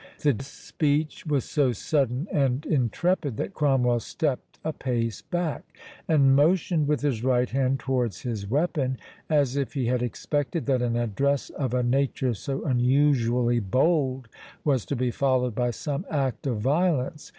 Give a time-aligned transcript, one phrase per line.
[0.21, 5.77] The speech was so sudden and intrepid that Cromwell stepped a pace back,
[6.07, 8.97] and motioned with his right hand towards his weapon,
[9.29, 14.27] as if he had expected that an address of a nature so unusually bold
[14.63, 17.29] was to be followed by some act of violence.